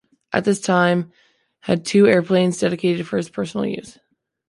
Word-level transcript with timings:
At 0.33 0.45
this 0.45 0.59
time 0.59 1.11
had 1.59 1.85
two 1.85 2.07
airplanes 2.07 2.59
dedicated 2.59 3.05
for 3.05 3.17
his 3.17 3.29
personal 3.29 3.67
use. 3.67 3.99